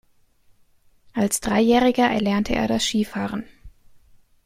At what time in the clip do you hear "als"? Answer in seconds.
1.13-1.39